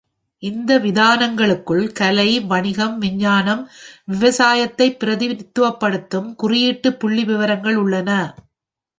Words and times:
இந்த 0.43 0.79
விதானங்களுக்குள் 0.79 1.91
கலை, 1.91 2.39
வணிகம், 2.41 2.97
விஞ்ஞானம், 2.97 3.61
விவசாயத்தைப் 4.11 4.97
பிரதிநிதித்துவப்படுத்தும் 5.03 6.35
குறியீட்டு 6.35 6.89
புள்ளிவிவரங்கள் 6.89 7.75
உள்ளன. 7.75 8.09